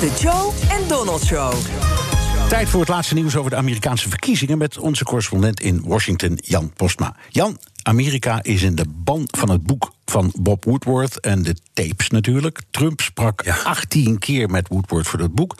[0.00, 1.52] De Joe en Donald Show.
[2.48, 6.72] Tijd voor het laatste nieuws over de Amerikaanse verkiezingen met onze correspondent in Washington, Jan
[6.72, 7.16] Postma.
[7.28, 12.08] Jan, Amerika is in de ban van het boek van Bob Woodward en de tapes
[12.08, 12.60] natuurlijk.
[12.70, 15.54] Trump sprak 18 keer met Woodward voor dat boek.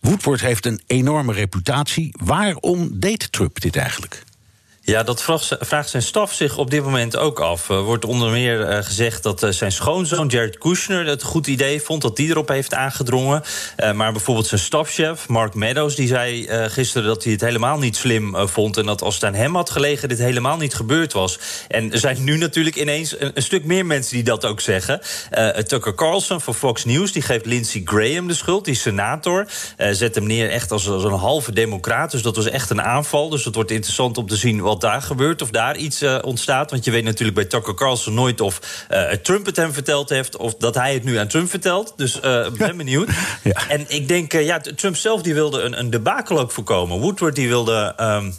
[0.00, 2.14] Woodward heeft een enorme reputatie.
[2.24, 4.24] Waarom deed Trump dit eigenlijk?
[4.84, 5.22] Ja, dat
[5.60, 7.68] vraagt zijn staf zich op dit moment ook af.
[7.68, 11.82] Er wordt onder meer uh, gezegd dat uh, zijn schoonzoon Jared Kushner het goed idee
[11.82, 13.42] vond, dat die erop heeft aangedrongen.
[13.94, 18.48] Maar bijvoorbeeld zijn stafchef Mark Meadows, die zei gisteren dat hij het helemaal niet slim
[18.48, 18.76] vond.
[18.76, 21.38] En dat als het aan hem had gelegen, dit helemaal niet gebeurd was.
[21.68, 25.00] En er zijn nu natuurlijk ineens een, stuk meer mensen die dat ook zeggen.
[25.66, 29.46] Tucker Carlson van Fox News, die geeft Lindsey Graham de schuld, die senator.
[29.90, 32.10] zet hem neer echt als, als, een halve democraat.
[32.10, 33.28] Dus dat was echt een aanval.
[33.28, 36.70] Dus het wordt interessant om te zien wat daar gebeurt, of daar iets uh, ontstaat.
[36.70, 40.36] Want je weet natuurlijk bij Tucker Carlson nooit of uh, Trump het hem verteld heeft...
[40.36, 41.92] of dat hij het nu aan Trump vertelt.
[41.96, 43.08] Dus uh, ben benieuwd.
[43.42, 43.68] ja.
[43.68, 46.98] En ik denk, ja, Trump zelf die wilde een, een debakel ook voorkomen.
[46.98, 47.94] Woodward die wilde...
[48.00, 48.34] Um,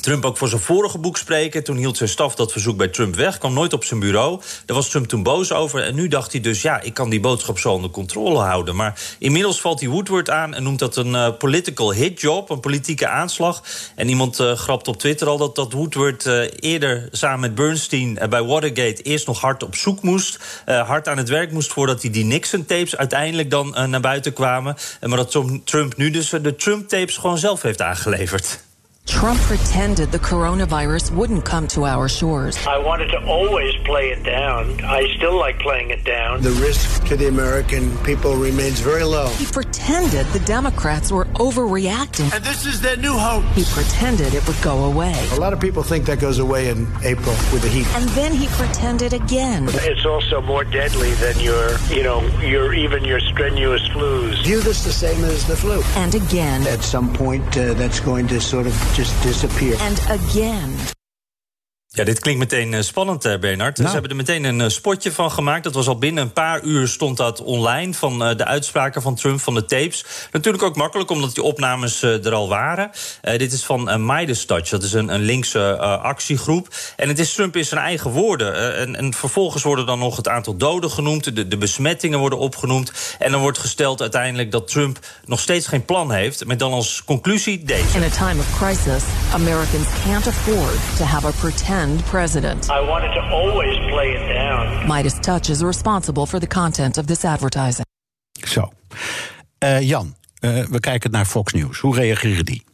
[0.00, 1.64] Trump ook voor zijn vorige boek spreken.
[1.64, 3.38] Toen hield zijn staf dat verzoek bij Trump weg.
[3.38, 4.40] Kwam nooit op zijn bureau.
[4.66, 5.82] Daar was Trump toen boos over.
[5.82, 8.76] En nu dacht hij dus, ja, ik kan die boodschap zo onder controle houden.
[8.76, 12.50] Maar inmiddels valt hij Woodward aan en noemt dat een uh, political hit job.
[12.50, 13.62] Een politieke aanslag.
[13.94, 18.18] En iemand uh, grapt op Twitter al dat, dat Woodward uh, eerder samen met Bernstein
[18.28, 20.38] bij Watergate eerst nog hard op zoek moest.
[20.64, 24.76] hard aan het werk moest voordat hij die Nixon-tapes uiteindelijk dan naar buiten kwamen.
[25.00, 28.68] maar dat Trump nu dus de Trump-tapes gewoon zelf heeft aangeleverd.
[29.10, 32.56] Trump pretended the coronavirus wouldn't come to our shores.
[32.64, 34.82] I wanted to always play it down.
[34.84, 36.40] I still like playing it down.
[36.42, 39.26] The risk to the American people remains very low.
[39.30, 42.32] He pretended the Democrats were overreacting.
[42.32, 43.44] And this is their new hope.
[43.52, 45.12] He pretended it would go away.
[45.32, 47.86] A lot of people think that goes away in April with the heat.
[47.96, 49.66] And then he pretended again.
[49.70, 54.42] It's also more deadly than your, you know, your even your strenuous flus.
[54.44, 55.82] View this the same as the flu.
[55.96, 56.64] And again.
[56.68, 59.76] At some point, uh, that's going to sort of just disappear.
[59.80, 60.99] And again.
[61.92, 63.76] Ja, dit klinkt meteen spannend, Bernard.
[63.76, 63.88] Nou.
[63.88, 65.64] Ze hebben er meteen een spotje van gemaakt.
[65.64, 69.40] Dat was al binnen een paar uur stond dat online van de uitspraken van Trump
[69.40, 70.04] van de tapes.
[70.32, 72.90] Natuurlijk ook makkelijk, omdat die opnames er al waren.
[73.22, 74.68] Uh, dit is van uh, Midas Touch.
[74.68, 76.68] Dat is een, een linkse uh, actiegroep.
[76.96, 78.76] En het is Trump in zijn eigen woorden.
[78.76, 81.36] En, en, vervolgens worden dan nog het aantal doden genoemd.
[81.36, 82.92] De, de, besmettingen worden opgenoemd.
[83.18, 86.46] En dan wordt gesteld uiteindelijk dat Trump nog steeds geen plan heeft.
[86.46, 87.96] Met dan als conclusie deze.
[87.96, 89.02] In a time of crisis,
[89.32, 92.68] Americans can't afford to have a pretend president.
[92.70, 94.86] I wanted to always play it down.
[94.86, 97.84] Midas Touch is responsible for the content of this advertising.
[98.46, 98.72] Zo.
[99.64, 101.78] Uh, Jan, uh, we kijken naar Fox News.
[101.78, 102.64] Hoe reageren die?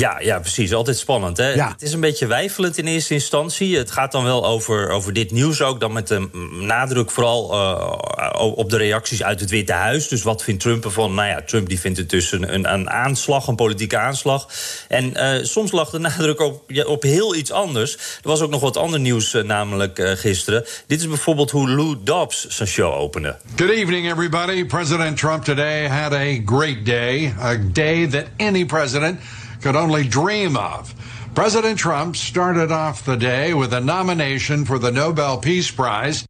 [0.00, 0.72] Ja, ja, precies.
[0.72, 1.36] Altijd spannend.
[1.36, 1.48] Hè?
[1.48, 1.68] Ja.
[1.68, 3.76] Het is een beetje wijfelend in eerste instantie.
[3.76, 5.80] Het gaat dan wel over, over dit nieuws ook.
[5.80, 6.28] Dan met de
[6.60, 10.08] nadruk vooral uh, op de reacties uit het Witte Huis.
[10.08, 11.14] Dus wat vindt Trump ervan?
[11.14, 14.48] Nou ja, Trump die vindt het dus een, een, een aanslag, een politieke aanslag.
[14.88, 17.94] En uh, soms lag de nadruk op, ja, op heel iets anders.
[17.94, 20.64] Er was ook nog wat ander nieuws, uh, namelijk gisteren.
[20.86, 23.36] Dit is bijvoorbeeld hoe Lou Dobbs zijn show opende.
[23.56, 24.64] Good evening, everybody.
[24.64, 27.34] President Trump today had a great day.
[27.42, 29.20] A day that any president
[29.60, 30.94] could only dream of.
[31.32, 36.24] President Trump started off the day with a nomination for the Nobel Peace Prize.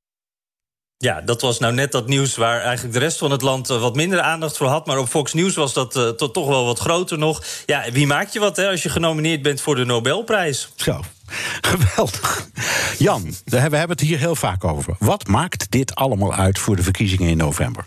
[0.97, 3.95] Ja, dat was nou net dat nieuws waar eigenlijk de rest van het land wat
[3.95, 4.87] minder aandacht voor had.
[4.87, 7.45] Maar op Fox News was dat uh, to toch wel wat groter nog.
[7.67, 10.73] Ja, wie maakt je wat hè, als je genomineerd bent voor de Nobelprijs?
[10.77, 11.01] Zo,
[11.61, 12.49] geweldig.
[12.99, 14.95] Jan, we hebben het hier heel vaak over.
[14.99, 17.85] Wat maakt dit allemaal uit voor de verkiezingen in november?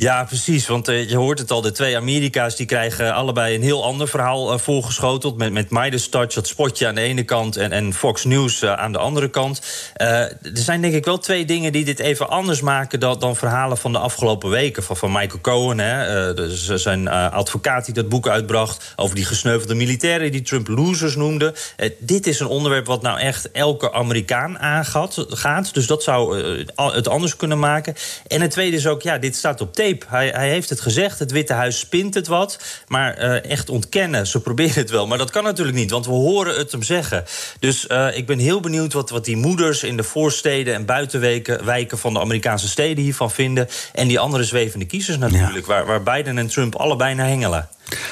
[0.00, 0.66] Ja, precies.
[0.66, 4.08] Want uh, je hoort het al, de twee Amerika's die krijgen allebei een heel ander
[4.08, 5.36] verhaal uh, voorgeschoteld.
[5.36, 8.72] Met, met Midas Touch, dat spotje aan de ene kant, en, en Fox News uh,
[8.72, 9.60] aan de andere kant.
[9.94, 13.76] er zijn denk ik wel twee dingen die dit even anders maken dan, dan verhalen
[13.78, 14.82] van de afgelopen weken.
[14.82, 18.92] Van, van Michael Cohen, hè, dus zijn advocaat die dat boek uitbracht.
[18.96, 21.54] Over die gesneuvelde militairen die Trump losers noemde.
[21.98, 25.24] dit is een onderwerp wat nou echt elke Amerikaan aangaat.
[25.28, 26.44] Gaat, dus dat zou
[26.76, 27.94] het anders kunnen maken.
[28.26, 29.88] En het tweede is ook, ja, dit staat op tv.
[30.08, 32.82] Hij, hij heeft het gezegd, het Witte Huis spint het wat.
[32.86, 35.06] Maar uh, echt ontkennen, ze proberen het wel.
[35.06, 37.24] Maar dat kan natuurlijk niet, want we horen het hem zeggen.
[37.58, 40.74] Dus uh, ik ben heel benieuwd wat, wat die moeders in de voorsteden...
[40.74, 43.68] en buitenwijken wijken van de Amerikaanse steden hiervan vinden.
[43.92, 45.66] En die andere zwevende kiezers natuurlijk...
[45.66, 45.72] Ja.
[45.72, 47.68] Waar, waar Biden en Trump allebei naar hengelen.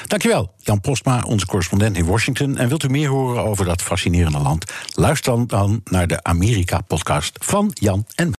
[0.07, 2.57] Dankjewel, Jan Postma, onze correspondent in Washington.
[2.57, 4.71] En wilt u meer horen over dat fascinerende land?
[4.93, 8.38] Luister dan, dan naar de Amerika-podcast van Jan en